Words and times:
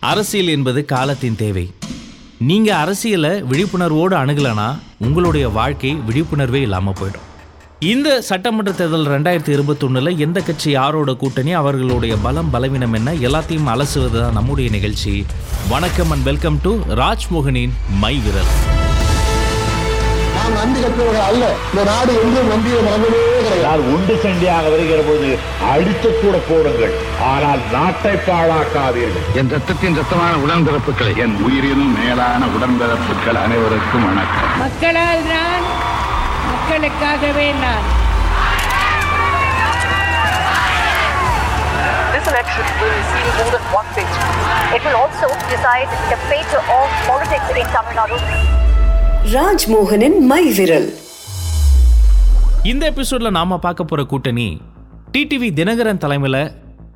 அரசியல் 0.00 0.46
என்பது 0.46 0.84
காலத்தின் 0.84 1.36
தேவை. 1.36 1.70
நீங்க 2.38 2.76
அரசியலை 2.76 3.30
விழிப்புணர்வோடு 3.30 4.14
அணுகலனா 4.16 4.78
உங்களுடைய 4.98 5.48
வாழ்க்கை 5.48 5.98
விழிப்புணர்வே 6.08 6.54
இல்லாம 6.54 6.92
போயிடும். 7.00 7.28
இந்த 7.78 8.20
சட்டமன்ற 8.20 8.72
தேர்தல் 8.72 9.06
ரெண்டாயிரத்தி 9.06 9.60
இருபத்தொன்னுல 9.60 10.16
எந்த 10.16 10.40
கட்சி 10.40 10.70
யாரோட 10.70 11.14
கூட்டணி 11.14 11.52
அவர்களுடைய 11.52 12.16
பலம் 12.16 12.50
பலவீனம் 12.50 12.92
என்ன 12.92 13.12
எல்லாத்தையும் 13.12 13.66
அலசுவது 13.66 14.20
தான் 14.20 14.32
நம்முடைய 14.32 14.70
நிகழ்ச்சி. 14.70 15.26
வணக்கம் 15.68 16.10
அண்ட் 16.10 16.22
வெல்கம் 16.22 16.58
டு 16.62 16.76
ராஜ்மோகனின் 16.88 17.72
மை 17.98 18.20
விரல். 18.24 18.78
அல்ல. 21.24 21.54
இந்த 21.70 21.84
நாடு 21.84 22.12
கிடையாது. 22.12 23.62
நான் 23.62 23.78
உண்டு 23.78 24.14
சண்டியாக 24.14 24.70
வருகிற 24.70 25.02
போது 25.02 25.38
அடித்து 25.70 26.18
கூட 26.18 26.40
போடுங்கள். 26.48 27.09
ஆனால் 27.28 27.62
நாட்டை 27.72 28.12
பாழாக்காதீர்கள். 28.26 29.24
என் 29.38 29.50
ரத்தத்தின் 29.54 29.96
ரத்தமான 29.98 30.32
உடன்பிறப்புகளை. 30.44 31.12
என் 31.24 31.34
உயிரினும் 31.46 31.94
மேலான 31.98 32.46
உடன்பிறப்புகள் 32.56 33.38
அனைவருக்கும் 33.42 34.04
வணக்கம். 34.08 34.52
மக்களால் 34.62 35.24
நான் 35.32 35.66
மக்களுக்காகவே 36.52 37.48
நான். 37.64 37.88
This 42.14 42.26
election 42.32 42.66
will 42.80 42.96
see 43.10 43.26
more 43.36 43.50
than 43.56 43.66
one 43.80 43.90
thing. 43.98 44.08
It 44.76 44.82
will 44.86 44.98
also 45.02 45.28
decide 45.52 45.90
the 46.12 46.18
fate 46.30 46.56
of 46.78 46.86
politics 47.10 47.50
in 47.62 47.68
Tamil 47.76 47.94
Nadu. 48.00 48.18
ராஜ்மோகனின் 49.36 50.18
மை 50.32 50.42
விரல் 50.58 50.88
இந்த 52.70 52.82
எபிசோட்ல 52.92 53.30
நாம 53.38 53.58
பார்க்க 53.66 53.90
போற 53.90 54.00
கூட்டணி 54.12 54.48
டிடிவி 55.14 55.48
தினகரன் 55.58 56.02
தலைமையில 56.04 56.36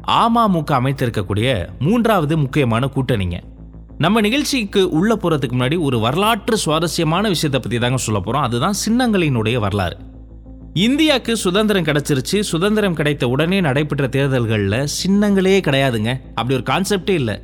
அமமுக 0.06 0.70
அமைத்திருக்கக்கூடிய 0.80 1.68
மூன்றாவது 1.78 2.38
முக்கியமான 2.38 2.88
கூட்டணிங்க. 2.94 3.40
நம்ம 3.98 4.20
நிகழ்ச்சிக்கு 4.20 4.90
உள்ள 4.90 5.14
போகிறதுக்கு 5.14 5.54
முன்னாடி 5.54 5.80
ஒரு 5.80 5.98
வரலாற்று 5.98 6.56
சுவாரஸ்யமான 6.56 7.28
விஷயத்தை 7.28 7.60
பற்றி 7.60 7.78
தாங்க 7.78 7.96
சொல்ல 7.96 8.20
போகிறோம் 8.20 8.42
அதுதான் 8.42 8.74
சின்னங்களினுடைய 8.86 9.58
வரலாறு. 9.58 9.96
இந்தியாவுக்கு 10.74 11.36
சுதந்திரம் 11.36 11.84
கிடைச்சிருச்சு. 11.84 12.40
சுதந்திரம் 12.40 12.94
கிடைத்த 12.94 13.28
உடனே 13.28 13.60
நடைபெற்ற 13.60 14.06
தேர்தல்களில் 14.06 14.86
சின்னங்களே 15.02 15.60
கிடையாதுங்க. 15.60 16.20
அப்படி 16.34 16.54
ஒரு 16.54 16.62
கான்செப்டே 16.62 17.10
இல்லை. 17.10 17.40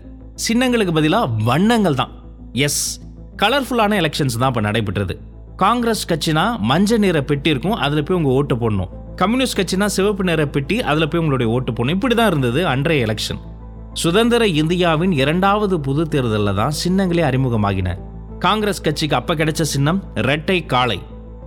சின்னங்களுக்கு 0.48 0.92
பதிலாக 0.92 1.30
வண்ணங்கள் 1.44 1.94
தான். 1.94 2.10
எஸ் 2.52 3.00
கலர்ஃபுல்லான 3.36 3.96
எலெக்ஷன்ஸ் 4.02 4.38
தான் 4.38 4.48
இப்போ 4.48 4.60
நடைபெற்றது. 4.60 5.18
காங்கிரஸ் 5.56 6.08
கட்சினா 6.08 6.58
மஞ்சள் 6.58 6.98
நிற 6.98 7.22
பெட்டி 7.22 7.50
இருக்கும் 7.50 7.72
அதில் 7.72 8.02
போய் 8.02 8.16
உங்கள் 8.16 8.32
ஓட்டு 8.32 8.56
போடணும். 8.56 8.99
கம்யூனிஸ்ட் 9.20 9.56
கட்சினா 9.58 9.86
சிவப்பு 9.94 10.24
நிற 10.28 10.42
பெட்டி 10.54 10.76
அதில் 10.90 11.08
போய் 11.10 11.20
உங்களுடைய 11.22 11.52
ஓட்டு 11.54 11.70
போடணும். 11.72 11.96
இப்படி 11.96 12.14
தான் 12.18 12.28
இருந்தது 12.32 12.60
அன்றைய 12.72 13.06
எலெக்ஷன் 13.06 13.40
சுதந்திர 14.02 14.42
இந்தியாவின் 14.60 15.12
இரண்டாவது 15.22 15.76
பொது 15.86 16.02
தேர்தலில் 16.12 16.58
தான் 16.60 16.74
சின்னங்களே 16.82 17.22
அறிமுகமாகின. 17.28 17.88
காங்கிரஸ் 18.44 18.80
கட்சிக்கு 18.86 19.16
அப்போ 19.18 19.34
கிடைச்ச 19.40 19.62
சின்னம் 19.72 19.98
ரெட்டை 20.28 20.58
காளை. 20.72 20.98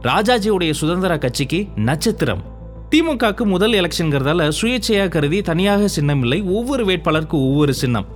ராஜாஜியுடைய 0.09 0.71
சுதந்திர 0.81 1.15
கட்சிக்கு 1.23 1.59
நட்சத்திரம். 1.87 2.43
திமுகக்கு 2.91 3.45
முதல் 3.53 3.75
எலெக்ஷன்கிறதால 3.79 4.49
சுயேட்சையாக 4.59 5.13
கருதி 5.15 5.39
தனியாக 5.49 5.87
சின்னம் 5.95 6.21
இல்லை 6.25 6.39
ஒவ்வொரு 6.57 6.85
வேட்பாளருக்கு 6.89 7.37
ஒவ்வொரு 7.47 7.75
சின்னம். 7.81 8.07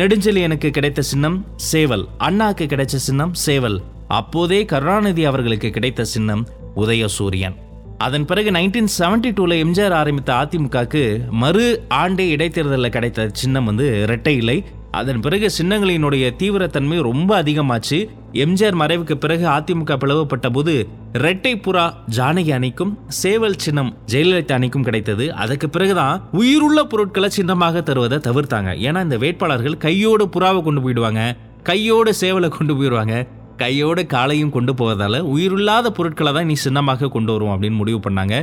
நெடுஞ்செழியனுக்கு 0.00 0.70
கிடைத்த 0.78 1.02
சின்னம் 1.12 1.38
சேவல் 1.70 2.04
அண்ணாக்கு 2.28 2.66
கிடைச்ச 2.74 3.00
சின்னம் 3.06 3.32
சேவல். 3.46 3.78
அப்போதே 4.18 4.60
கருணாநிதி 4.74 5.24
அவர்களுக்கு 5.30 5.70
கிடைத்த 5.78 6.04
சின்னம் 6.14 6.44
உதயசூரியன். 6.82 7.56
அதன் 8.04 8.24
பிறகு 8.24 8.50
நைன்டீன் 8.50 8.90
செவன்டி 8.98 9.30
டூவில் 9.36 9.60
எம்ஜிஆர் 9.62 9.94
ஆரம்பித்த 10.00 10.32
அதிமுகவுக்கு 10.32 11.30
மறு 11.30 11.86
ஆண்டே 11.94 12.26
இடைத்தேர்தலில் 12.34 12.94
கிடைத்த 12.96 13.28
சின்னம் 13.32 13.64
வந்து 13.64 14.02
இரட்டை 14.02 14.36
இலை. 14.36 14.64
அதன் 14.90 15.20
பிறகு 15.20 15.50
சின்னங்களினுடைய 15.58 16.24
தீவிரத்தன்மை 16.40 17.00
ரொம்ப 17.00 17.42
அதிகமாச்சு. 17.42 17.98
எம்ஜிஆர் 18.32 18.78
மறைவுக்கு 18.82 19.14
பிறகு 19.14 19.46
அதிமுக 19.46 19.96
பிளவுபட்ட 19.96 20.50
போது 20.50 20.74
ரெட்டை 21.12 21.54
புறா 21.64 21.84
ஜானகி 22.16 22.52
அணிக்கும் 22.58 22.98
சேவல் 23.08 23.58
சின்னம் 23.64 23.96
ஜெயலலிதா 24.12 24.52
அணிக்கும் 24.52 24.82
கிடைத்தது. 24.82 25.34
அதுக்கு 25.34 25.68
பிறகுதான் 25.68 26.22
உயிருள்ள 26.32 26.84
பொருட்களை 26.84 27.30
சின்னமாக 27.30 27.80
தருவதை 27.80 28.18
தவிர்த்தாங்க. 28.18 28.72
ஏன்னா 28.88 29.02
இந்த 29.02 29.16
வேட்பாளர்கள் 29.16 29.76
கையோடு 29.76 30.26
புறாவை 30.36 30.62
கொண்டு 30.62 30.82
போயிடுவாங்க. 30.84 31.36
கையோடு 31.62 32.14
சேவலை 32.20 32.48
கொண்டு 32.48 32.74
போயிடுவாங்க. 32.74 33.26
கையோடு 33.62 34.02
காலையும் 34.14 34.54
கொண்டு 34.56 34.72
போவதால் 34.74 35.18
உயிருள்ளாத 35.34 35.86
பொருட்களை 35.96 36.32
தான் 36.32 36.48
நீ 36.50 36.56
சின்னமாக 36.64 37.10
கொண்டு 37.14 37.32
வருவோம் 37.32 37.54
அப்படின்னு 37.54 37.80
முடிவு 37.80 38.00
பண்ணாங்க. 38.04 38.36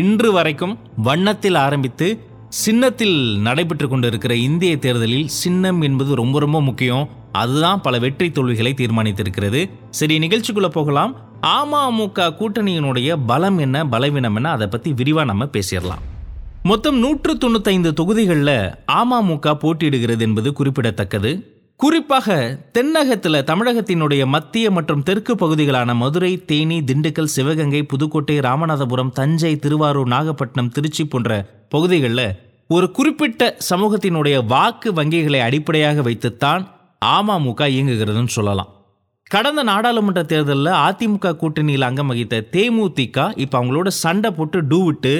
இன்று 0.00 0.30
வரைக்கும் 0.32 0.74
வண்ணத்தில் 1.08 1.58
ஆரம்பித்து 1.66 2.08
சின்னத்தில் 2.62 3.16
நடைபெற்று 3.46 3.86
கொண்டிருக்கிற 3.88 4.34
இந்திய 4.48 4.74
தேர்தலில் 4.84 5.30
சின்னம் 5.42 5.80
என்பது 5.88 6.12
ரொம்ப 6.14 6.38
ரொம்ப 6.44 6.60
முக்கியம். 6.60 7.08
அதுதான் 7.32 7.80
பல 7.80 7.98
வெற்றி 7.98 8.28
தோல்விகளை 8.30 8.72
தீர்மானித்திருக்கிறது. 8.76 9.60
சரி 9.90 10.14
நிகழ்ச்சிக்குள்ள 10.18 10.68
போகலாம். 10.68 11.12
அமமுக 11.56 12.28
கூட்டணியினுடைய 12.38 13.16
பலம் 13.26 13.58
என்ன 13.58 13.86
பலவீனம் 13.86 14.36
என்ன 14.36 14.50
அதை 14.50 14.66
பத்தி 14.66 14.92
விரிவா 14.92 15.24
நம்ம 15.24 15.44
பேசிடலாம். 15.56 16.02
மொத்தம் 16.62 16.98
நூற்று 16.98 17.32
தொண்ணூத்தைந்து 17.34 17.92
தொகுதிகளில் 17.92 18.56
அமமுக 19.00 19.54
போட்டியிடுகிறது 19.62 20.20
என்பது 20.20 20.50
குறிப்பிடத்தக்கது. 20.52 21.32
குறிப்பாக 21.80 22.36
தென்னகத்தில் 22.72 23.44
தமிழகத்தினுடைய 23.48 24.26
மத்திய 24.26 24.70
மற்றும் 24.70 25.02
தெற்கு 25.02 25.34
பகுதிகளான 25.34 25.94
மதுரை 25.94 26.30
தேனி 26.44 26.78
திண்டுக்கல் 26.80 27.30
சிவகங்கை 27.34 27.82
புதுக்கோட்டை 27.82 28.36
ராமநாதபுரம் 28.38 29.12
தஞ்சை 29.12 29.56
திருவாரூர் 29.56 30.08
நாகப்பட்டினம் 30.08 30.68
திருச்சி 30.68 31.04
போன்ற 31.04 31.36
பகுதிகளில் 31.68 32.24
ஒரு 32.66 32.86
குறிப்பிட்ட 32.90 33.56
சமூகத்தினுடைய 33.68 34.46
வாக்கு 34.46 34.92
வங்கிகளை 34.92 35.40
அடிப்படையாக 35.40 36.02
வைத்துத்தான் 36.02 36.64
அமமுக 37.04 37.68
இயங்குகிறதுன்னு 37.74 38.34
சொல்லலாம். 38.38 38.72
கடந்த 39.30 39.62
நாடாளுமன்ற 39.62 40.22
தேர்தலில் 40.22 40.72
அதிமுக 40.88 41.34
கூட்டணியில் 41.36 41.88
அங்கம் 41.90 42.06
வகித்த 42.06 42.44
தேமுதிக 42.56 43.28
இப்போ 43.36 43.56
அவங்களோட 43.60 43.88
சண்டை 44.02 44.30
போட்டு 44.30 44.60
டூ 44.62 44.84
விட்டு 44.84 45.14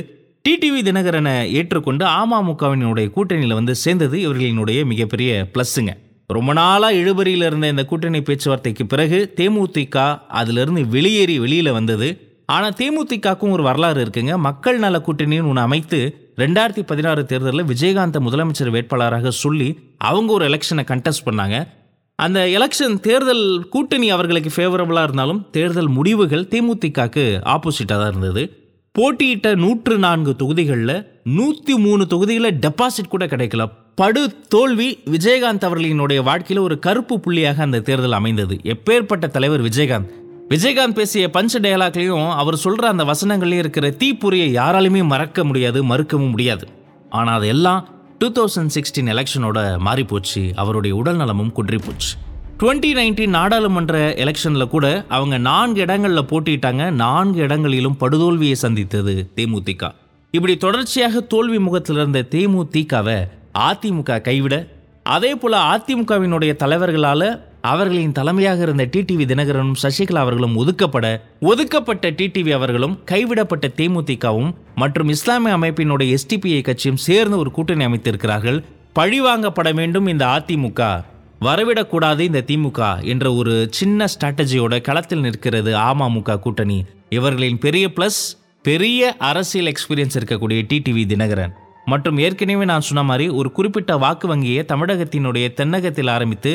டிடிவி 0.45 0.83
தினகரனை 0.91 1.37
ஏற்றுக்கொண்டு 1.53 2.07
அமமுகவினுடைய 2.21 3.09
கூட்டணியில் 3.11 3.59
வந்து 3.61 3.75
சேர்ந்தது 3.85 4.19
இவர்களினுடைய 4.27 4.85
மிகப்பெரிய 4.85 5.47
ப்ளஸ்ஸுங்க. 5.55 5.95
ரொம்ப 6.37 6.53
நாளாக 6.53 6.95
இழுபறியில் 6.95 7.45
இருந்த 7.45 7.69
இந்த 7.69 7.85
கூட்டணி 7.85 8.23
பேச்சுவார்த்தைக்கு 8.23 8.87
பிறகு 8.87 9.33
தேமுதிக 9.37 10.21
அதிலிருந்து 10.29 10.89
வெளியேறி 10.89 11.39
வெளியில் 11.39 11.71
வந்தது. 11.73 12.09
ஆனால் 12.47 12.75
தேமுதிகக்கும் 12.81 13.51
ஒரு 13.51 13.63
வரலாறு 13.63 14.05
இருக்குங்க. 14.05 14.37
மக்கள் 14.37 14.79
நல 14.79 14.99
கூட்டணின்னு 14.99 15.49
ஒன்று 15.49 15.61
அமைத்து 15.61 15.99
ரெண்டாயிரத்தி 16.37 16.83
பதினாறு 16.83 17.25
தேர்தலில் 17.25 17.65
விஜயகாந்த் 17.65 18.21
முதலமைச்சர் 18.27 18.73
வேட்பாளராக 18.75 19.29
சொல்லி 19.29 19.79
அவங்க 19.99 20.33
ஒரு 20.33 20.49
எலெக்ஷனை 20.49 20.85
கண்டெஸ்ட் 20.93 21.27
பண்ணாங்க. 21.27 21.67
அந்த 22.15 22.47
எலெக்ஷன் 22.47 23.01
தேர்தல் 23.01 23.69
கூட்டணி 23.69 24.11
அவர்களுக்கு 24.11 24.51
ஃபேவரபுளாக 24.57 25.03
இருந்தாலும் 25.03 25.47
தேர்தல் 25.51 25.89
முடிவுகள் 25.89 26.49
தேமுதிகக்கு 26.51 27.27
ஆப்போசிட்டாக 27.55 28.01
தான் 28.03 28.09
இருந்தது. 28.09 28.45
போட்டியிட்ட 28.93 29.55
நூற்று 29.55 29.99
நான்கு 29.99 30.37
தொகுதிகளில் 30.37 30.97
நூற்றி 31.25 31.75
மூணு 31.79 32.07
தொகுதிகளில் 32.07 32.59
டெபாசிட் 32.59 33.15
கூட 33.15 33.27
கிடைக்கல. 33.27 33.65
படு 33.99 34.41
தோல்வி 34.49 34.99
விஜயகாந்த் 35.05 35.65
அவர்களினுடைய 35.69 36.23
வாழ்க்கையில் 36.23 36.65
ஒரு 36.65 36.79
கருப்பு 36.79 37.19
புள்ளியாக 37.19 37.57
அந்த 37.57 37.81
தேர்தல் 37.81 38.13
அமைந்தது. 38.13 38.61
எப்பேற்பட்ட 38.63 39.27
தலைவர் 39.29 39.63
விஜயகாந்த். 39.63 40.11
விஜயகாந்த் 40.49 40.93
பேசிய 40.93 41.31
பஞ்ச 41.31 41.61
டயலாக்லையும் 41.61 42.31
அவர் 42.31 42.57
சொல்கிற 42.57 42.89
அந்த 42.89 43.05
வசனங்கள்லேயும் 43.05 43.63
இருக்கிற 43.65 43.91
தீப்பொறியை 43.91 44.47
யாராலுமே 44.59 45.05
மறக்க 45.05 45.45
முடியாது 45.45 45.85
மறுக்கவும் 45.85 46.31
முடியாது. 46.31 46.69
ஆனால் 47.11 47.37
அதெல்லாம் 47.37 47.89
டூ 48.19 48.29
தௌசண்ட் 48.29 48.71
சிக்ஸ்டீன் 48.75 49.11
எலெக்ஷனோட 49.15 49.79
மாறிப்போச்சு. 49.87 50.53
அவருடைய 50.55 50.97
உடல் 50.97 51.17
நலமும் 51.17 51.53
குன்றிப்போச்சு. 51.57 52.11
டுவெண்ட்டி 52.59 52.93
நைன்டீன் 53.01 53.29
நாடாளுமன்ற 53.29 54.15
எலெக்ஷனில் 54.15 54.69
கூட 54.69 55.05
அவங்க 55.09 55.39
நான்கு 55.39 55.81
இடங்களில் 55.81 56.31
போட்டிட்டாங்க 56.33 56.91
நான்கு 56.91 57.41
இடங்களிலும் 57.41 57.97
படுதோல்வியை 58.01 58.53
சந்தித்தது 58.53 59.31
தேமுதிக. 59.37 59.91
இப்படி 60.31 60.57
தொடர்ச்சியாக 60.57 61.21
தோல்வி 61.21 61.59
முகத்தில் 61.59 61.97
இருந்த 61.97 62.27
தேமுதிகவை 62.31 63.19
அதிமுக 63.59 64.21
கைவிட 64.21 64.67
அதே 65.03 65.35
போல 65.35 65.61
அதிமுகவினுடைய 65.77 66.57
தலைவர்களால் 66.57 67.47
அவர்களின் 67.61 68.13
தலைமையாக 68.13 68.63
இருந்த 68.63 68.87
டிடிவி 68.87 69.25
தினகரனும் 69.27 69.73
சசிகலா 69.83 70.17
அவர்களும் 70.17 70.57
ஒதுக்கப்பட 70.57 71.21
ஒதுக்கப்பட்ட 71.41 72.11
டிடிவி 72.11 72.53
அவர்களும் 72.53 73.05
கைவிடப்பட்ட 73.05 73.71
தேமுதிகவும் 73.77 74.55
மற்றும் 74.75 75.09
இஸ்லாமிய 75.09 75.57
அமைப்பினுடைய 75.57 76.17
எஸ்டிபிஐ 76.17 76.63
கட்சியும் 76.63 76.97
சேர்ந்து 76.97 77.39
ஒரு 77.39 77.51
கூட்டணி 77.51 77.87
அமைத்திருக்கிறார்கள். 77.87 78.65
பழிவாங்கப்பட 78.93 79.75
வேண்டும் 79.75 80.07
இந்த 80.07 80.27
அதிமுக. 80.27 81.05
வரவிடக்கூடாது 81.41 82.21
இந்த 82.21 82.45
திமுக 82.47 83.05
என்ற 83.05 83.33
ஒரு 83.33 83.69
சின்ன 83.71 84.05
ஸ்ட்ராட்டஜியோட 84.05 84.81
களத்தில் 84.81 85.21
நிற்கிறது 85.21 85.77
அமமுக 85.77 86.39
கூட்டணி. 86.39 86.85
இவர்களின் 87.09 87.59
பெரிய 87.59 87.89
ப்ளஸ் 87.97 88.37
பெரிய 88.63 89.17
அரசியல் 89.19 89.73
எக்ஸ்பீரியன்ஸ் 89.73 90.17
இருக்கக்கூடிய 90.19 90.63
டிடிவி 90.69 91.07
தினகரன். 91.07 91.53
மற்றும் 91.91 92.19
ஏற்கனவே 92.25 92.65
நான் 92.71 92.87
சொன்ன 92.89 93.03
மாதிரி 93.11 93.27
ஒரு 93.41 93.49
குறிப்பிட்ட 93.57 93.93
வாக்கு 94.05 94.27
வங்கியை 94.31 94.63
தமிழகத்தினுடைய 94.73 95.47
தென்னகத்தில் 95.59 96.11
ஆரம்பித்து 96.15 96.53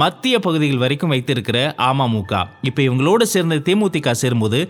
மத்திய 0.00 0.34
பகுதிகள் 0.44 0.82
வரைக்கும் 0.82 1.12
வைத்திருக்கிற 1.14 1.58
அமமுக. 1.88 2.32
இப்போ 2.68 2.80
இவங்களோடு 2.88 3.24
சேர்ந்த 3.32 3.58
தேமுதிக 3.68 4.12
சேரும்போது 4.22 4.60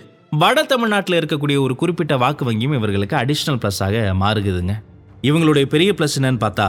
வட 0.41 0.59
தமிழ்நாட்டில் 0.73 1.19
இருக்கக்கூடிய 1.21 1.57
ஒரு 1.67 1.75
குறிப்பிட்ட 1.81 2.15
வாக்கு 2.23 2.45
வங்கியும் 2.49 2.77
இவர்களுக்கு 2.79 3.17
அடிஷ்னல் 3.21 3.61
ப்ளஸ்ஸாக 3.63 3.97
மாறுகுதுங்க. 4.23 4.75
இவங்களுடைய 5.29 5.67
பெரிய 5.75 5.91
ப்ளஸ் 5.99 6.17
என்னன்னு 6.19 6.43
பார்த்தா 6.45 6.69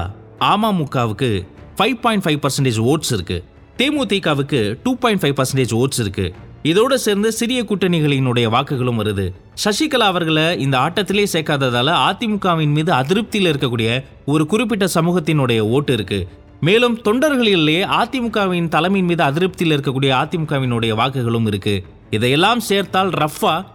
அமமுகவுக்கு 0.52 1.32
five 1.78 1.98
point 2.04 2.26
five 2.26 2.40
percentage 2.46 2.80
votes 2.92 3.14
இருக்குது 3.18 3.44
தேமுதிகவுக்கு 3.80 4.60
two 4.84 4.92
point 5.04 5.22
five 5.22 5.38
percentage 5.40 5.74
votes 5.82 6.02
இருக்குது 6.04 6.34
இதோடு 6.64 7.00
சேர்ந்து 7.00 7.32
சிறிய 7.32 7.64
கூட்டணிகளினுடைய 7.64 8.48
வாக்குகளும் 8.50 9.00
வருது. 9.00 9.26
சசிகலா 9.64 10.08
அவர்களை 10.12 10.60
இந்த 10.60 10.78
ஆட்டத்திலே 10.78 11.26
சேர்க்காததால 11.34 11.90
அதிமுகவின் 12.10 12.74
மீது 12.78 12.94
அதிருப்தியில் 12.94 13.50
இருக்கக்கூடிய 13.52 14.04
ஒரு 14.26 14.48
குறிப்பிட்ட 14.48 14.86
சமூகத்தினுடைய 14.94 15.60
ஓட்டு 15.60 15.94
இருக்கு. 15.94 16.28
மேலும் 16.60 17.00
தொண்டர்களிலேயே 17.00 17.82
அதிமுகவின் 18.02 18.68
தலைமையின் 18.68 19.10
மீது 19.10 19.24
அதிருப்தியில் 19.24 19.78
இருக்கக்கூடிய 19.78 20.12
அதிமுகவினுடைய 20.22 20.96
வாக்குகளும் 20.96 21.46
இருக்கு. 21.46 21.84
இதையெல்லாம் 22.10 22.60
சேர்த்தால் 22.60 23.10
ரஃபா 23.10 23.66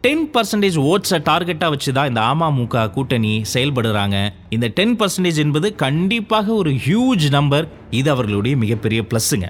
டென் 0.00 0.30
பர்சன்டேஜ் 0.34 0.78
ஓட்ஸை 0.90 1.18
டார்கெட்டாக 1.30 1.68
வச்சு 1.68 1.92
தான் 1.92 2.08
இந்த 2.08 2.20
அமமுக 2.20 2.90
கூட்டணி 2.90 3.42
செயல்படுறாங்க. 3.54 4.28
இந்த 4.50 4.66
டென் 4.66 4.96
பர்சன்டேஜ் 4.96 5.36
என்பது 5.36 5.74
கண்டிப்பாக 5.74 6.52
ஒரு 6.52 6.70
ஹியூஜ் 6.70 7.30
நம்பர். 7.30 7.68
இது 7.90 8.10
அவர்களுடைய 8.10 8.56
மிகப்பெரிய 8.56 9.02
ப்ளஸ்ஸுங்க. 9.02 9.48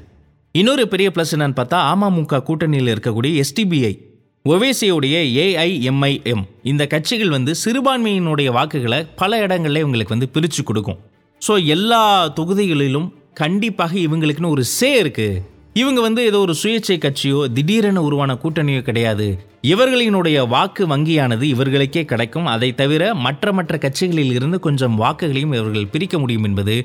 இன்னொரு 0.58 0.82
பெரிய 0.90 1.08
ப்ளஸ் 1.14 1.32
என்னன்னு 1.34 1.56
பார்த்தா 1.58 1.78
அமமுக 1.92 2.38
கூட்டணியில் 2.48 2.90
இருக்கக்கூடிய 2.92 3.42
எஸ்டிபிஐ 3.42 3.90
ஒவேசியோடைய 4.44 5.16
ஏஐஎம்ஐஎம் 5.44 6.44
இந்த 6.70 6.82
கட்சிகள் 6.92 7.32
வந்து 7.34 7.52
சிறுபான்மையினுடைய 7.62 8.48
வாக்குகளை 8.56 9.00
பல 9.20 9.40
இடங்களில் 9.44 9.80
இவங்களுக்கு 9.82 10.14
வந்து 10.14 10.28
பிரித்து 10.34 10.62
கொடுக்கும். 10.62 10.98
ஸோ 11.42 11.52
எல்லா 11.74 12.00
தொகுதிகளிலும் 12.38 13.08
கண்டிப்பாக 13.42 13.94
இவங்களுக்குன்னு 14.06 14.54
ஒரு 14.56 14.64
சே 14.76 14.90
இருக்குது 15.02 15.42
இவங்க 15.82 16.00
வந்து 16.00 16.24
ஏதோ 16.30 16.38
ஒரு 16.38 16.54
சுயேட்சை 16.62 16.98
கட்சியோ 16.98 17.40
திடீரென 17.56 18.02
உருவான 18.08 18.38
கூட்டணியோ 18.44 18.82
கிடையாது. 18.82 19.28
இவர்களினுடைய 19.72 20.48
வாக்கு 20.48 20.84
வங்கியானது 20.96 21.46
இவர்களுக்கே 21.54 22.04
கிடைக்கும். 22.12 22.50
அதை 22.54 22.74
தவிர 22.82 23.14
மற்ற 23.26 23.52
மற்ற 23.52 23.78
கட்சிகளில் 23.78 24.34
இருந்து 24.38 24.60
கொஞ்சம் 24.68 24.98
வாக்குகளையும் 25.04 25.56
இவர்கள் 25.60 25.92
பிரிக்க 25.96 26.18
முடியும் 26.18 26.44
என்பது 26.44 26.76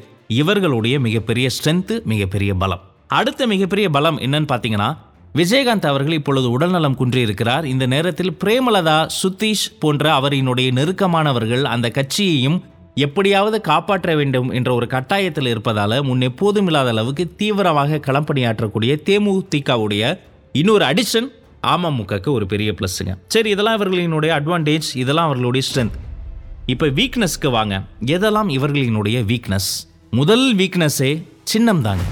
இவர்களுடைய 0.41 0.97
மிகப்பெரிய 1.07 1.47
ஸ்ட்ரென்த்து 1.57 1.97
மிகப்பெரிய 2.13 2.53
பலம். 2.63 2.85
அடுத்த 3.12 3.48
மிகப்பெரிய 3.48 3.90
பலம் 3.90 4.19
என்னன்னு 4.19 4.50
பார்த்தீங்கன்னா 4.52 4.98
விஜயகாந்த் 5.36 5.86
அவர்கள் 5.86 6.13
இப்பொழுது 6.13 6.52
உடல்நலம் 6.52 6.98
குன்றியிருக்கிறார். 6.98 7.63
இந்த 7.63 7.86
நேரத்தில் 7.86 8.38
பிரேமலதா 8.44 9.08
சுதீஷ் 9.22 9.66
போன்ற 9.80 10.19
அவரினுடைய 10.19 10.69
நெருக்கமானவர்கள் 10.72 11.63
அந்த 11.63 11.90
கட்சியையும் 11.90 12.58
எப்படியாவது 12.96 13.62
காப்பாற்ற 13.62 14.16
வேண்டும் 14.16 14.50
என்ற 14.52 14.74
ஒரு 14.74 14.88
கட்டாயத்தில் 14.88 15.48
இருப்பதால் 15.48 16.04
முன் 16.04 16.22
எப்போதும் 16.22 16.66
இல்லாத 16.66 16.90
அளவுக்கு 16.90 17.36
தீவிரமாக 17.36 18.00
களப்பணியாற்றக்கூடிய 18.08 18.92
தேமுதிகவுடைய 19.06 20.04
இன்னொரு 20.52 20.86
அடிஷன் 20.86 21.30
அமமுகக்கு 21.68 22.31
ஒரு 22.31 22.46
பெரிய 22.46 22.72
ப்ளஸ்ஸுங்க 22.72 23.13
சரி 23.28 23.50
இதெல்லாம் 23.50 23.78
இவர்களினுடைய 23.80 24.31
அட்வான்டேஜ் 24.40 24.90
இதெல்லாம் 24.96 25.25
அவர்களுடைய 25.25 25.68
ஸ்ட்ரென்த் 25.69 25.98
இப்போ 26.66 26.88
வீக்னஸ்க்கு 26.88 27.50
வாங்க. 27.52 27.75
எதெல்லாம் 28.06 28.50
இவர்களினுடைய 28.50 29.18
வீக்னஸ் 29.31 29.72
முதல் 30.12 30.56
வீக்னஸே 30.56 31.12
சின்னம் 31.44 31.81
தாங்க 31.81 32.04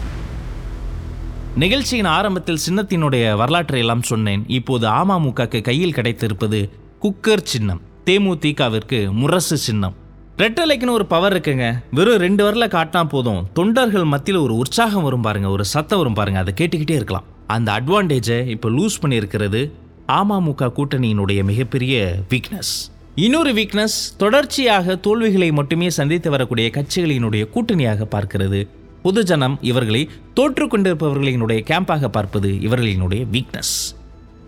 நிகழ்ச்சியின் 1.55 2.05
ஆரம்பத்தில் 2.05 2.59
சின்னத்தினுடைய 2.65 3.35
வரலாற்றை 3.35 3.79
எல்லாம் 3.79 4.01
சொன்னேன். 4.01 4.43
இப்போது 4.47 4.87
அமமுகக்கு 4.87 5.61
கையில் 5.61 5.93
கிடைத்திருப்பது 5.93 6.69
குக்கர் 7.03 7.43
சின்னம் 7.43 7.81
தேமுதிகவிற்கு 8.05 9.11
முரசு 9.11 9.57
சின்னம். 9.57 9.95
ரெட்டலைக்குன்னு 10.37 10.91
ஒரு 10.91 11.05
பவர் 11.05 11.33
இருக்குங்க. 11.33 11.81
வெறும் 11.91 12.17
ரெண்டு 12.17 12.51
வரல 12.51 12.67
காட்டினா 12.75 13.03
போதும். 13.03 13.47
தொண்டர்கள் 13.53 14.03
மத்தியில் 14.03 14.41
ஒரு 14.41 14.55
உற்சாகம் 14.55 15.03
வரும் 15.03 15.21
பாருங்க 15.21 15.49
ஒரு 15.49 15.65
சத்தம் 15.65 15.97
வரும் 15.97 16.13
பாருங்க 16.13 16.39
அதை 16.39 16.53
கேட்டுக்கிட்டே 16.57 16.97
இருக்கலாம். 16.99 17.23
அந்த 17.47 17.71
அட்வான்டேஜை 17.71 18.47
இப்போ 18.47 18.69
லூஸ் 18.69 19.01
பண்ணியிருக்கிறது 19.01 19.71
அமமுக 20.07 20.71
கூட்டணியினுடைய 20.77 21.43
மிகப்பெரிய 21.43 22.15
வீக்னஸ் 22.29 22.91
இன்னொரு 23.15 23.53
வீக்னஸ் 23.53 24.17
தொடர்ச்சியாக 24.17 24.95
தோல்விகளை 24.95 25.51
மட்டுமே 25.51 25.89
சந்தித்து 25.89 26.29
வரக்கூடிய 26.29 26.69
கட்சிகளினுடைய 26.69 27.45
கூட்டணியாக 27.55 28.05
பார்க்கிறது 28.15 28.67
பொதுஜனம் 29.03 29.57
இவர்களை 29.61 30.09
தோற்று 30.33 30.67
கொண்டிருப்பவர்களினுடைய 30.67 31.63
கேம்பாக 31.63 32.07
பார்ப்பது 32.07 32.49
இவர்களினுடைய 32.49 33.25
வீக்னஸ் 33.31 33.95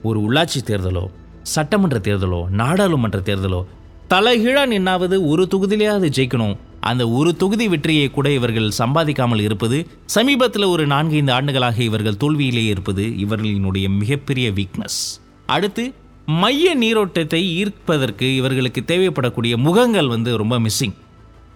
ஒரு 0.03 0.19
உள்ளாட்சி 0.19 0.59
தேர்தலோ 0.65 1.07
சட்டமன்ற 1.41 1.97
தேர்தலோ 1.97 2.49
நாடாளுமன்ற 2.49 3.19
தேர்தலோ 3.19 3.65
தலைகீழா 4.09 4.63
நின்னாவது 4.67 5.27
ஒரு 5.27 5.47
தொகுதியிலேயாவது 5.55 6.09
ஜெயிக்கணும். 6.09 6.55
அந்த 6.79 7.09
ஒரு 7.09 7.35
தொகுதி 7.35 7.67
வெற்றியை 7.67 8.09
கூட 8.09 8.31
இவர்கள் 8.31 8.71
சம்பாதிக்காமல் 8.77 9.39
இருப்பது 9.39 9.87
சமீபத்தில் 10.05 10.63
ஒரு 10.63 10.87
நான்கு 10.87 11.15
ஐந்து 11.15 11.31
ஆண்டுகளாக 11.31 11.83
இவர்கள் 11.83 12.17
தோல்வியிலே 12.17 12.65
இருப்பது 12.65 13.01
இவர்களினுடைய 13.01 13.89
மிகப்பெரிய 13.89 14.51
வீக்னஸ் 14.51 15.19
அடுத்து 15.45 15.93
மைய 16.25 16.77
நீரோட்டத்தை 16.77 17.41
ஈர்ப்பதற்கு 17.43 18.35
இவர்களுக்கு 18.35 18.83
தேவைப்படக்கூடிய 18.87 19.57
முகங்கள் 19.57 20.07
வந்து 20.07 20.37
ரொம்ப 20.37 20.59
மிஸ்ஸிங் 20.59 20.93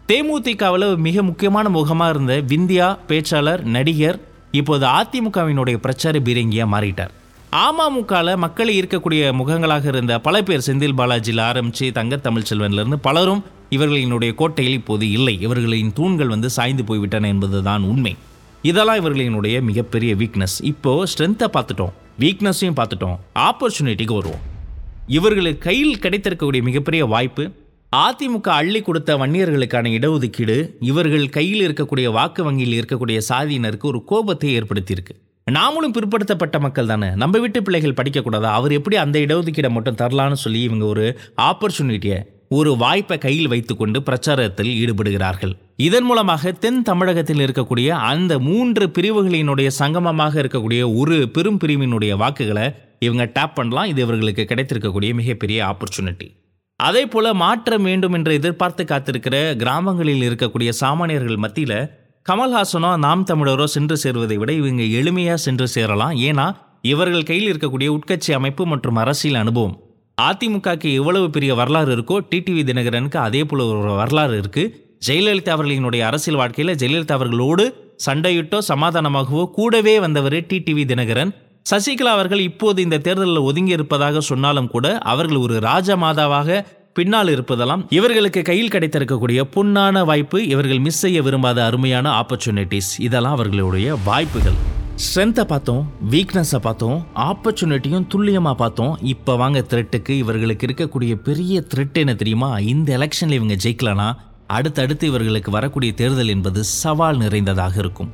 தேமுதிகவில் 0.10 0.98
மிக 0.98 1.24
முக்கியமான 1.24 1.70
முகமாக 1.70 2.10
இருந்த 2.14 2.34
விந்தியா 2.42 2.98
பேச்சாளர் 3.08 3.62
நடிகர் 3.76 4.20
இப்போது 4.52 4.86
அதிமுகவினுடைய 4.86 5.78
பிரச்சார 5.78 6.20
பீரங்கியாக 6.20 6.68
மாறிட்டார். 6.74 7.10
அமமுகவில் 7.52 8.38
மக்களை 8.38 8.82
ஈர்க்கக்கூடிய 8.82 9.32
முகங்களாக 9.40 9.86
இருந்த 9.86 10.20
பல 10.20 10.44
பேர் 10.44 10.66
செந்தில் 10.66 10.96
பாலாஜியில் 10.98 11.42
ஆரம்பித்து 11.42 11.92
தங்க 11.92 12.16
தமிழ்ச்செல்வன்லேருந்து 12.16 13.00
பலரும் 13.02 13.44
இவர்களினுடைய 13.70 14.36
கோட்டையில் 14.36 14.74
இப்போது 14.74 15.12
இல்லை. 15.12 15.42
இவர்களின் 15.42 15.94
தூண்கள் 15.94 16.28
வந்து 16.28 16.50
சாய்ந்து 16.50 16.84
போய்விட்டன 16.84 17.28
என்பதுதான் 17.28 17.84
உண்மை. 17.84 18.16
இதெல்லாம் 18.62 19.02
இவர்களினுடைய 19.04 19.62
மிகப்பெரிய 19.62 20.16
வீக்னஸ் 20.16 20.58
இப்போது 20.62 21.12
ஸ்ட்ரென்த்தை 21.12 21.50
பார்த்துட்டோம். 21.58 21.94
வீக்னஸையும் 22.20 22.80
பார்த்துட்டோம். 22.82 23.18
ஆப்பர்ச்சுனிட்டிக்கு 23.50 24.14
வருவோம். 24.14 24.44
இவர்களுக்கு 25.08 25.58
கையில் 25.58 26.00
கிடைத்திருக்கக்கூடிய 26.00 26.62
மிகப்பெரிய 26.62 27.06
வாய்ப்பு 27.06 27.52
அதிமுக 27.92 28.48
அள்ளி 28.60 28.82
கொடுத்த 28.82 29.18
வன்னியர்களுக்கான 29.18 29.92
இடஒதுக்கீடு 29.98 30.56
இவர்கள் 30.80 31.30
கையில் 31.30 31.62
இருக்கக்கூடிய 31.68 32.08
வாக்கு 32.12 32.44
வங்கியில் 32.44 32.78
இருக்கக்கூடிய 32.82 33.18
சாதியினருக்கு 33.30 33.88
ஒரு 33.92 34.04
கோபத்தை 34.04 34.50
ஏற்படுத்தியிருக்கு. 34.60 35.14
நாமளும் 35.52 35.96
பிற்படுத்தப்பட்ட 35.98 36.60
மக்கள் 36.60 36.86
தானே. 36.86 37.10
நம்ம 37.22 37.40
வீட்டு 37.40 37.64
பிள்ளைகள் 37.64 37.98
படிக்கக்கூடாதா? 38.00 38.52
அவர் 38.60 38.72
எப்படி 38.72 38.96
அந்த 38.96 39.20
இடஒதுக்கீடை 39.20 39.70
மட்டும் 39.70 39.96
தரலான்னு 39.96 40.40
சொல்லி 40.44 40.62
இவங்க 40.62 40.86
ஒரு 40.86 41.06
ஆப்பர்ச்சுனிட்டியை 41.50 42.20
ஒரு 42.50 42.72
வாய்ப்பை 42.78 43.18
கையில் 43.18 43.48
வைத்துக்கொண்டு 43.48 44.00
பிரச்சாரத்தில் 44.00 44.72
ஈடுபடுகிறார்கள். 44.82 45.54
இதன் 45.76 46.04
மூலமாக 46.04 46.52
தென் 46.52 46.82
தமிழகத்தில் 46.82 47.44
இருக்கக்கூடிய 47.46 47.88
அந்த 48.12 48.40
மூன்று 48.40 48.86
பிரிவுகளினுடைய 48.98 49.70
சங்கமமாக 49.82 50.42
இருக்கக்கூடிய 50.44 50.82
ஒரு 50.98 51.30
பெரும் 51.30 51.60
பிரிவினுடைய 51.64 52.16
வாக்குகளை 52.24 52.74
இவங்க 53.00 53.26
டேப் 53.38 53.56
பண்ணலாம். 53.56 53.92
இது 53.94 54.02
இவர்களுக்கு 54.02 54.46
கிடைத்திருக்கக்கூடிய 54.50 55.14
மிகப்பெரிய 55.14 55.60
ஆப்பர்ச்சுனிட்டி 55.72 56.30
அதே 56.80 57.02
போல 57.06 57.28
மாற்றம் 57.34 57.86
வேண்டும் 57.88 58.16
என்று 58.18 58.32
எதிர்பார்த்து 58.34 58.84
காத்திருக்கிற 58.84 59.36
கிராமங்களில் 59.62 60.24
இருக்கக்கூடிய 60.30 60.70
சாமானியர்கள் 60.80 61.44
மத்தியில் 61.44 61.78
கமல்ஹாசனோ 62.26 62.90
நாம் 63.06 63.24
தமிழரோ 63.30 63.66
சென்று 63.76 63.96
சேருவதை 64.04 64.38
விட 64.42 64.52
இவங்க 64.52 64.84
எளிமையாக 65.00 65.40
சென்று 65.46 65.68
சேரலாம். 65.68 66.14
ஏன்னா 66.30 66.46
இவர்கள் 66.92 67.28
கையில் 67.30 67.50
இருக்கக்கூடிய 67.52 67.90
உட்கட்சி 67.98 68.32
அமைப்பு 68.38 68.64
மற்றும் 68.66 69.00
அரசியல் 69.04 69.40
அனுபவம். 69.44 69.76
அதிமுகக்கு 70.18 70.90
எவ்வளவு 71.00 71.30
பெரிய 71.30 71.54
வரலாறு 71.60 71.92
இருக்கோ 71.96 72.18
டிடிவி 72.32 72.62
தினகரனுக்கு 72.70 73.20
அதே 73.28 73.42
போல 73.46 73.64
ஒரு 73.72 73.96
வரலாறு 74.02 74.36
இருக்குது 74.42 74.74
ஜெயலலிதா 75.08 75.54
அவர்களினுடைய 75.56 76.04
அரசியல் 76.10 76.40
வாழ்க்கையில் 76.42 76.78
ஜெயலலிதா 76.82 77.18
அவர்களோடு 77.20 77.66
சண்டையிட்டோ 78.06 78.60
சமாதானமாகவோ 78.72 79.44
கூடவே 79.58 79.96
வந்தவர் 80.06 80.38
டிடிவி 80.52 80.86
தினகரன். 80.92 81.34
சசிகலா 81.70 82.12
அவர்கள் 82.12 82.40
இப்போது 82.40 82.82
இந்த 82.82 82.98
தேர்தலில் 82.98 83.46
ஒதுங்கி 83.50 83.72
இருப்பதாக 83.72 84.20
சொன்னாலும் 84.20 84.68
கூட 84.68 84.98
அவர்கள் 85.12 85.38
ஒரு 85.38 85.60
ராஜமாதாவாக 85.60 86.58
பின்னால் 86.94 87.28
இருப்பதெல்லாம் 87.28 87.86
இவர்களுக்கு 87.90 88.42
கையில் 88.42 88.72
கிடைத்திருக்கக்கூடிய 88.76 89.40
புண்ணான 89.56 90.04
வாய்ப்பு 90.06 90.48
இவர்கள் 90.48 90.80
மிஸ் 90.80 91.00
செய்ய 91.00 91.22
விரும்பாத 91.22 91.66
அருமையான 91.66 92.10
ஆப்பர்ச்சுனிட்டிஸ் 92.22 92.92
இதெல்லாம் 92.98 93.32
அவர்களுடைய 93.32 93.96
வாய்ப்புகள். 93.96 94.58
ஸ்ட்ரென்த்தை 94.96 95.44
பார்த்தோம் 95.44 95.82
வீக்னஸை 96.12 96.60
பார்த்தோம் 96.60 97.00
ஆப்பர்ச்சுனிட்டியும் 97.16 98.08
துல்லியமாக 98.08 98.56
பார்த்தோம். 98.56 98.94
இப்போ 99.14 99.36
வாங்க 99.36 99.60
த்ரெட்டுக்கு 99.70 100.10
இவர்களுக்கு 100.10 100.68
இருக்கக்கூடிய 100.68 101.16
பெரிய 101.16 101.64
த்ரெட் 101.74 101.94
என்ன 101.94 102.16
தெரியுமா? 102.16 102.60
இந்த 102.60 102.98
எலெக்ஷனில் 102.98 103.40
இவங்க 103.40 103.58
ஜெயிக்கலனா 103.66 104.08
அடுத்தடுத்து 104.48 105.08
இவர்களுக்கு 105.08 105.52
வரக்கூடிய 105.52 105.94
தேர்தல் 105.94 106.28
என்பது 106.28 106.64
சவால் 106.64 107.18
நிறைந்ததாக 107.18 107.76
இருக்கும். 107.78 108.12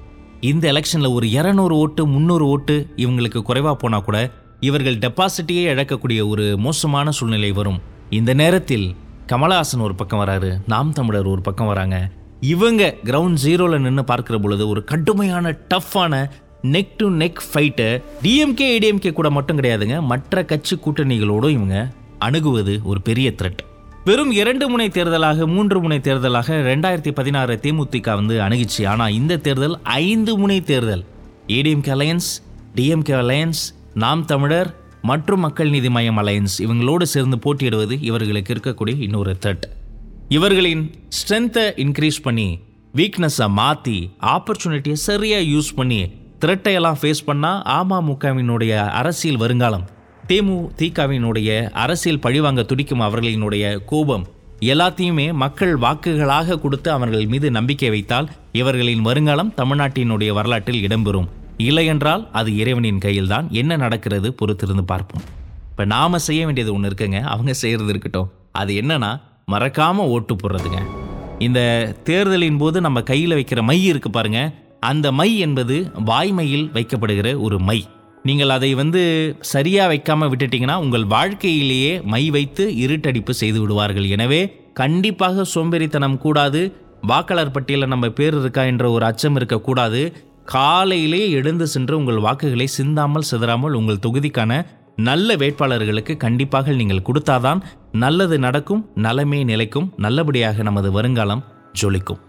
இந்த 0.49 0.65
எலெக்ஷனில் 0.71 1.13
ஒரு 1.13 1.27
இரநூறு 1.27 1.73
ஓட்டு 1.81 2.07
முந்நூறு 2.07 2.45
ஓட்டு 2.45 2.87
இவங்களுக்கு 2.95 3.41
குறைவாக 3.41 3.75
போனால் 3.75 4.03
கூட 4.03 4.31
இவர்கள் 4.59 4.97
டெபாசிட்டியே 4.97 5.65
இழக்கக்கூடிய 5.73 6.27
ஒரு 6.27 6.57
மோசமான 6.57 7.11
சூழ்நிலை 7.11 7.51
வரும். 7.51 7.77
இந்த 8.09 8.33
நேரத்தில் 8.33 8.95
கமலஹாசன் 9.27 9.85
ஒரு 9.87 9.95
பக்கம் 9.95 10.19
வராரு 10.19 10.49
நாம் 10.67 10.91
தமிழர் 10.93 11.25
ஒரு 11.25 11.41
பக்கம் 11.41 11.67
வராங்க. 11.67 12.09
இவங்க 12.39 12.95
கிரவுண்ட் 13.05 13.37
ஜீரோவில் 13.43 13.79
நின்று 13.79 14.03
பார்க்குற 14.03 14.41
பொழுது 14.41 14.67
ஒரு 14.67 14.83
கடுமையான 14.83 15.55
டஃப்பான 15.73 16.29
நெக் 16.63 16.95
டு 16.97 17.09
நெக் 17.09 17.41
ஃபைட்டை 17.49 17.89
டிஎம்கே 18.23 18.67
ஏடிஎம்கே 18.75 19.13
கூட 19.13 19.29
மட்டும் 19.29 19.59
கிடையாதுங்க. 19.59 20.01
மற்ற 20.01 20.45
கட்சி 20.45 20.75
கூட்டணிகளோடும் 20.75 21.57
இவங்க 21.57 21.91
அணுகுவது 22.19 22.79
ஒரு 22.83 23.01
பெரிய 23.01 23.33
த்ரெட் 23.41 23.61
வெறும் 24.07 24.31
இரண்டு 24.31 24.65
முனை 24.69 24.85
தேர்தலாக 24.93 25.45
மூன்று 25.55 25.79
முனை 25.81 25.97
தேர்தலாக 26.05 26.55
ரெண்டாயிரத்தி 26.67 27.11
பதினாறு 27.17 27.55
தேமுதிக 27.63 28.15
வந்து 28.19 28.35
அணுகிச்சு. 28.45 28.81
ஆனால் 28.91 29.15
இந்த 29.17 29.33
தேர்தல் 29.47 29.75
ஐந்து 30.03 30.31
முனை 30.41 30.57
தேர்தல். 30.69 31.03
ஏடிஎம்கே 31.57 31.91
அலையன்ஸ் 31.97 32.29
டிஎம்கே 32.77 33.15
அலையன்ஸ் 33.19 33.61
நாம் 34.03 34.23
தமிழர் 34.31 34.69
மற்றும் 35.09 35.43
மக்கள் 35.45 35.69
நீதி 35.69 35.89
மையம் 35.97 36.19
அலையன்ஸ் 36.23 36.55
இவங்களோடு 36.65 37.05
சேர்ந்து 37.13 37.37
போட்டியிடுவது 37.45 37.95
இவர்களுக்கு 38.09 38.53
இருக்கக்கூடிய 38.55 38.97
இன்னொரு 39.07 39.35
த்ரெட் 39.45 39.67
இவர்களின் 40.37 40.83
ஸ்ட்ரென்த்தை 41.19 41.67
இன்க்ரீஸ் 41.85 42.19
பண்ணி 42.27 42.49
வீக்னஸை 42.93 43.49
மாற்றி 43.61 43.97
ஆப்பர்ச்சுனிட்டியை 44.35 44.99
சரியாக 45.07 45.49
யூஸ் 45.53 45.71
பண்ணி 45.75 46.01
த்ரெட்டையெல்லாம் 46.45 47.01
ஃபேஸ் 47.01 47.27
பண்ணால் 47.29 47.59
அமமுகவினுடைய 47.79 48.73
அரசியல் 49.01 49.41
வருங்காலம் 49.43 49.85
தேமுதிகவினுடைய 50.27 51.69
அரசியல் 51.69 52.19
பழிவாங்க 52.19 52.63
துடிக்கும் 52.63 53.01
அவர்களினுடைய 53.01 53.85
கோபம் 53.85 54.27
எல்லாத்தையுமே 54.59 55.33
மக்கள் 55.33 55.77
வாக்குகளாக 55.77 56.59
கொடுத்து 56.59 56.91
அவர்கள் 56.91 57.25
மீது 57.25 57.51
நம்பிக்கை 57.51 57.89
வைத்தால் 57.89 58.29
இவர்களின் 58.51 59.01
வருங்காலம் 59.01 59.53
தமிழ்நாட்டினுடைய 59.57 60.33
வரலாற்றில் 60.33 60.87
இடம்பெறும். 60.87 61.27
இல்லையென்றால் 61.57 62.29
அது 62.31 62.57
இறைவனின் 62.57 62.97
கையில்தான். 62.97 63.47
என்ன 63.51 63.75
நடக்கிறது? 63.75 64.29
பொறுத்திருந்து 64.29 64.81
பார்ப்போம். 64.81 65.23
இப்போ 65.69 65.85
நாம 65.85 66.17
செய்ய 66.17 66.45
வேண்டியது 66.45 66.73
ஒன்று 66.73 66.89
இருக்குங்க. 66.89 67.21
அவங்க 67.21 67.53
செய்கிறது 67.53 67.89
இருக்கட்டும். 67.89 68.31
அது 68.51 68.73
என்னன்னா 68.73 69.21
மறக்காமல் 69.45 70.05
ஓட்டு 70.05 70.35
போடுறதுங்க. 70.35 70.81
இந்த 71.39 71.61
தேர்தலின் 72.03 72.57
போது 72.57 72.81
நம்ம 72.81 73.01
கையில் 73.01 73.31
வைக்கிற 73.31 73.63
மை 73.63 73.85
இருக்கு 73.85 74.09
பாருங்க. 74.09 74.53
அந்த 74.79 75.11
மை 75.11 75.37
என்பது 75.37 75.91
வாய்மையில் 76.05 76.69
வைக்கப்படுகிற 76.73 77.39
ஒரு 77.39 77.59
மை. 77.59 77.87
நீங்கள் 78.27 78.53
அதை 78.55 78.69
வந்து 78.81 79.01
சரியாக 79.51 79.89
வைக்காமல் 79.91 80.29
விட்டுட்டீங்கன்னா 80.31 80.75
உங்கள் 80.85 81.05
வாழ்க்கையிலேயே 81.13 81.93
மை 82.13 82.23
வைத்து 82.35 82.63
இருட்டடிப்பு 82.83 83.33
செய்து 83.41 83.59
விடுவார்கள். 83.61 84.07
எனவே 84.15 84.41
கண்டிப்பாக 84.81 85.45
சோம்பேறித்தனம் 85.53 86.17
கூடாது. 86.25 86.61
வாக்காளர் 87.11 87.55
பட்டியலில் 87.55 87.91
நம்ம 87.93 88.09
பேர் 88.19 88.37
இருக்கா 88.41 88.63
என்ற 88.71 88.85
ஒரு 88.95 89.05
அச்சம் 89.09 89.37
இருக்கக்கூடாது. 89.39 90.01
காலையிலே 90.55 91.23
எழுந்து 91.39 91.65
சென்று 91.73 91.93
உங்கள் 92.01 92.23
வாக்குகளை 92.27 92.67
சிந்தாமல் 92.77 93.29
சிதறாமல் 93.31 93.77
உங்கள் 93.79 94.03
தொகுதிக்கான 94.05 94.61
நல்ல 95.09 95.35
வேட்பாளர்களுக்கு 95.41 96.13
கண்டிப்பாக 96.23 96.73
நீங்கள் 96.79 97.05
கொடுத்தாதான் 97.07 97.61
நல்லது 98.03 98.37
நடக்கும் 98.45 98.83
நலமே 99.05 99.39
நிலைக்கும் 99.51 99.87
நல்லபடியாக 100.05 100.63
நமது 100.69 100.91
வருங்காலம் 100.97 101.45
ஜொலிக்கும். 101.81 102.21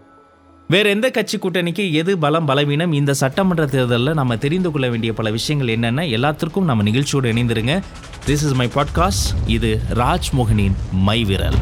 வேற 0.67 0.89
எந்த 0.89 1.09
கட்சி 1.09 1.37
கூட்டணிக்கு 1.37 1.91
எது 1.91 2.17
பலம் 2.17 2.45
பலவீனம்? 2.45 2.91
இந்த 2.91 3.13
சட்டமன்ற 3.13 3.65
தேர்தலில் 3.65 4.13
நம்ம 4.13 4.37
தெரிந்து 4.37 4.71
கொள்ள 4.71 4.89
வேண்டிய 4.89 5.13
பல 5.13 5.31
விஷயங்கள் 5.31 5.67
என்னென்ன? 5.67 6.05
எல்லாத்திற்கும் 6.05 6.63
நம்ம 6.63 6.83
நிகழ்ச்சியோடு 6.83 7.33
இணைந்திருங்க. 7.33 7.81
திஸ் 8.25 8.43
இஸ் 8.47 8.53
மை 8.53 8.69
பாட்காஸ்ட் 8.75 9.25
இது 9.47 9.79
ராஜ்மோகனின் 9.93 10.71
மை 10.91 11.23
விரல். 11.23 11.55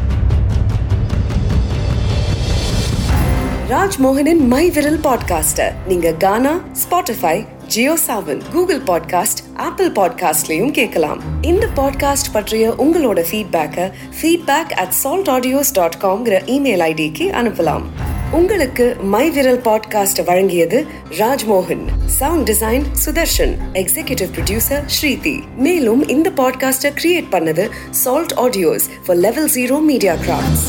ராஜ்மோகனின் 3.69 4.47
மை 4.47 4.69
விரல் 4.69 4.99
பாட்காஸ்டர் 4.99 5.73
நீங்க 5.87 6.13
Gaana 6.13 6.59
Spotify 6.83 7.47
Jio 7.67 7.97
Saavn 8.07 8.41
Google 8.51 8.81
podcast 8.81 9.41
Apple 9.55 9.91
பாட்காஸ்ட்லயும் 9.91 10.71
கேட்கலாம். 10.71 11.21
இந்த 11.41 11.67
பாட்காஸ்ட் 11.75 12.31
பற்றிய 12.31 12.73
உங்களோட 12.77 13.23
ஃபீட்பேக்கை 13.31 13.91
feedback 14.21 14.73
at 14.83 14.89
salt 14.89 15.27
audios 15.27 15.73
dot 15.73 15.97
காம்ங்கிற 16.01 16.37
email 16.47 16.85
ஐடிக்கு 16.91 17.27
அனுப்பலாம். 17.41 17.83
உங்களுக்கு 18.31 18.95
மை 19.03 19.29
விரல் 19.29 19.59
பாட்காஸ்ட் 19.59 20.21
வழங்கியது 20.25 20.85
Rajmohan. 21.17 21.83
Sound 22.05 22.49
design 22.49 22.83
Sudharshan. 23.05 23.53
Executive 23.73 24.29
producer 24.35 24.83
Sridhi. 25.01 25.43
மேலும் 25.57 26.07
இந்த 26.07 26.29
பாட்காஸ்டை 26.29 26.91
கிரியேட் 27.03 27.27
பண்ணது 27.31 27.69
salt 27.89 28.33
audios 28.37 28.87
for 29.05 29.17
level 29.17 29.49
zero 29.49 29.81
media 29.81 30.13
crafts 30.13 30.65